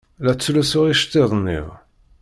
[0.23, 1.67] La ttlusuɣ iceṭṭiḍen-iw.